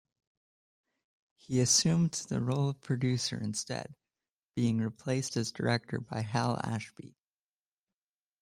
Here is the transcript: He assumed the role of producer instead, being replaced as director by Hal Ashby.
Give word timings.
He 1.35 1.59
assumed 1.61 2.13
the 2.13 2.41
role 2.41 2.69
of 2.69 2.81
producer 2.81 3.37
instead, 3.39 3.93
being 4.55 4.79
replaced 4.79 5.37
as 5.37 5.51
director 5.51 5.99
by 5.99 6.21
Hal 6.21 6.59
Ashby. 6.63 7.13